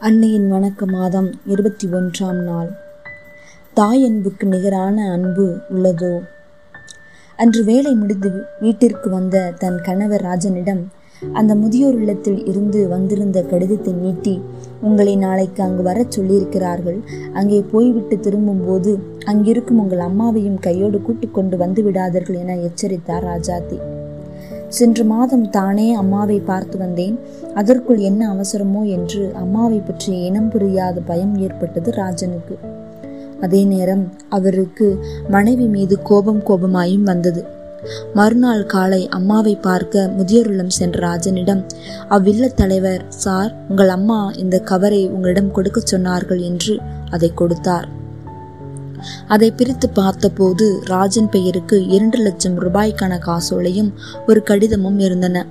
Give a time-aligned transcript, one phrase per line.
[0.00, 2.70] அன்னையின் வணக்க மாதம் இருபத்தி ஒன்றாம் நாள்.
[3.74, 6.20] தாய் அன்புக்கு நிகரான அன்பு உள்ளதோ?
[7.36, 10.84] அன்று வேலை முடிந்து வீட்டிற்கு வந்த தன் கணவர் ராஜனிடம்
[11.32, 14.42] அந்த முதியோர் இல்லத்தில் இருந்து வந்திருந்த கடிதத்தை நீட்டி
[14.80, 17.02] உங்களை நாளைக்கு அங்கு வரச் சொல்லியிருக்கிறார்கள்.
[17.32, 23.78] அங்கே போய்விட்டு திரும்பும்போது அங்கிருக்கும் உங்கள் அம்மாவையும் கையோடு கூட்டிக் கொண்டு வந்து விடாதீர்கள் என எச்சரித்தார் ராஜாத்தி
[24.68, 27.18] சென்ற மாதம் தானே அம்மாவை பார்த்து வந்தேன்.
[27.54, 32.58] அதற்குள் என்ன அவசரமோ என்று அம்மாவை பற்றிய இனம் புரியாத பயம் ஏற்பட்டது ராஜனுக்கு.
[33.40, 37.44] அதே நேரம் அவருக்கு மனைவி மீது கோபம் கோபமாயும் வந்தது.
[38.14, 41.64] மறுநாள் காலை அம்மாவை பார்க்க முதியருளம் சென்ற ராஜனிடம்
[42.08, 46.80] அவ்வில்ல தலைவர் சார் உங்கள் அம்மா இந்த கவரை உங்களிடம் கொடுக்க சொன்னார்கள் என்று
[47.10, 47.88] அதை கொடுத்தார்.
[49.28, 53.92] அதை பிரித்து பார்த்தபோது ராஜன் பெயருக்கு இரண்டு லட்சம் ரூபாய்க்கான காசோலையும்
[54.26, 55.46] ஒரு கடிதமும் இருந்தன.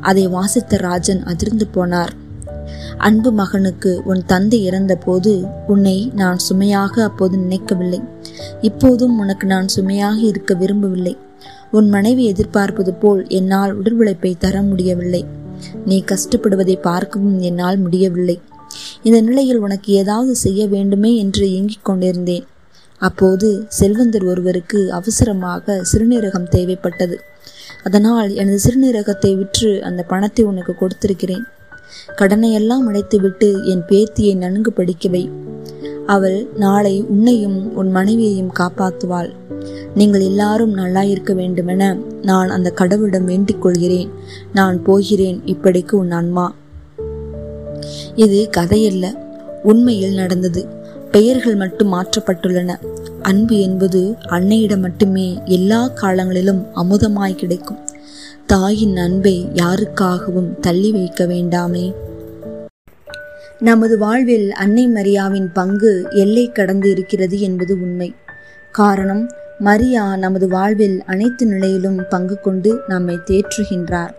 [0.00, 2.12] அதை வாசித்த ராஜன் அதிர்ந்து போனார்.
[2.96, 8.00] அன்பு மகனுக்கு உன் தந்தை இறந்தபோது உன்னை நான் சுமையாக அப்போது நினைக்கவில்லை.
[8.60, 11.16] இப்போதும் உனக்கு நான் சுமையாக இருக்க விரும்பவில்லை.
[11.70, 15.24] உன் மனைவி எதிர்பார்ப்பது போல் என்னால் உடல் உழைப்பை தர முடியவில்லை.
[15.84, 18.40] நீ கஷ்டப்படுவதை பார்க்கவும் என்னால் முடியவில்லை.
[19.02, 22.44] இந்த நிலையில் உனக்கு ஏதாவது செய்ய வேண்டுமே என்று ஏங்கிக் கொண்டிருந்தேன்.
[23.08, 27.16] அப்போது செல்வந்தர் ஒருவருக்கு அவசரமாக சிறுநீரகம் தேவைப்பட்டது.
[27.82, 31.44] அதனால் எனது சிறுநீரகத்தை விற்று அந்த பணத்தை உனக்கு கொடுத்திருக்கிறேன்.
[32.20, 35.24] கடனை எல்லாம் அடைத்துவிட்டு என் பேத்தியை நன்கு படிக்கவை.
[36.06, 39.30] அவள் நாளை உன்னையும் உன் மனைவியையும் காப்பாற்றுவாள்.
[39.94, 41.82] நீங்கள் எல்லாரும் நல்லாயிருக்க வேண்டுமென
[42.22, 44.10] நான் அந்த கடவுளிடம் வேண்டிக் கொள்கிறேன்.
[44.52, 46.46] நான் போகிறேன் இப்படிக்கு உன் அன்மா
[48.24, 49.06] இது கதையல்ல
[49.62, 50.62] உண்மையில் நடந்தது.
[51.14, 52.74] பெயர்கள் மட்டும் மாற்றப்பட்டுள்ளன.
[53.22, 57.78] அன்பு என்பது அன்னையிடம் மட்டுமே எல்லா காலங்களிலும் அமுதமாய் கிடைக்கும்.
[58.46, 61.94] தாயின் அன்பை யாருக்காகவும் தள்ளி வைக்க வேண்டாமே.
[63.58, 68.14] நமது வாழ்வில் அன்னை மரியாவின் பங்கு எல்லை கடந்து இருக்கிறது என்பது உண்மை.
[68.72, 74.12] காரணம் மரியா நமது வாழ்வில் அனைத்து நிலையிலும் பங்கு கொண்டு நம்மை தேற்றுகின்றார்.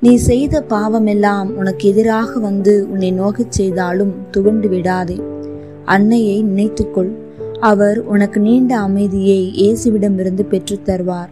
[0.00, 5.36] நீ செய்த பாவமெல்லாம் உனக்கு எதிராக வந்து உன்னை நோகச் செய்தாலும் துவண்டு விடாதே.
[5.88, 7.10] அன்னையை நினைத்துக்கொள்.
[7.60, 11.28] அவர் உனக்கு நீண்ட அமைதியை இயேசுவிடமிருந்து பெற்றுத் தருவார்.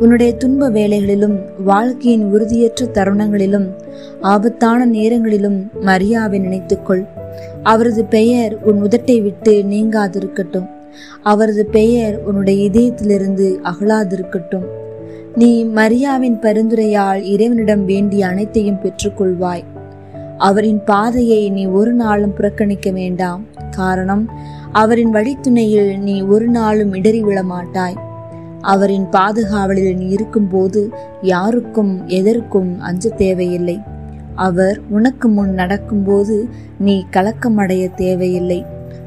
[0.00, 3.68] உன்னுடைய துன்ப வேலைகளிலும் வாழ்க்கையின் உறுதியற்ற தருணங்களிலும்
[4.20, 7.06] ஆபத்தான நேரங்களிலும் மரியாவை நினைத்துக்கொள்.
[7.62, 10.68] அவரது பெயர் உன் உதட்டை விட்டு நீங்காதிருக்கட்டும்.
[11.22, 14.64] அவரது பெயர் உன்னுடைய இதயத்திலிருந்து அகலாதிருக்கட்டும்.
[15.34, 19.64] நீ மரியாவின் பரிந்துரையால் இறைவனிடம் வேண்டிய அனைத்தையும் பெற்றுக்கொள்வாய்.
[20.38, 23.55] அவரின் பாதையை நீ ஒரு நாளும் புறக்கணிக்க வேண்டாம்.
[23.70, 24.30] காரணம்
[24.72, 27.96] அவரின் வழித்துணையில் நீ ஒரு நாளும் இடறி விழமாட்டாய்.
[28.60, 30.90] அவரின் பாதுகாவலில் நீ இருக்கும்போது
[31.22, 33.80] யாருக்கும் எதற்கும் அஞ்ச தேவையில்லை.
[34.34, 38.64] அவர் உனக்கு முன் நடக்கும்போது நீ கலக்கமடைய தேவையில்லை.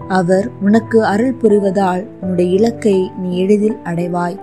[0.08, 4.40] அவர் உனக்கு அருள் புரிவதால் உன்னுடைய இலக்கை நீ எளிதில் அடைவாய்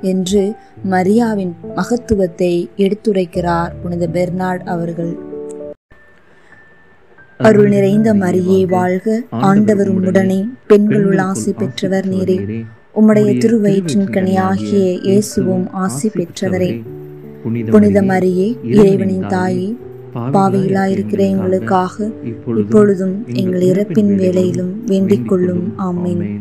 [0.00, 0.54] என்று
[0.90, 5.27] மரியாவின் மகத்துவத்தை எடுத்துரைக்கிறார் புனித பெர்னார்ட் அவர்கள்.
[7.38, 9.22] அருள் நிறைந்த மரியே வாழ்க.
[9.30, 10.48] ஆண்டவர் உம்முடனே.
[10.66, 12.64] பெண்களுள் ஆசி பெற்றவர் நீரே.
[12.94, 16.82] உம்முடைய திருவயிற்றின் கனியாகிய இயேசுவும் ஆசி பெற்றவரே.
[17.70, 19.76] புனித மரியே இறைவனின் தாயே.
[20.14, 22.10] பாவையிலாயிருக்கிற எங்களுக்காக
[22.56, 26.40] இப்பொழுதும் எங்கள் இறப்பின் வேலையிலும் வேண்டிக் கொள்ளும் ஆமேன்.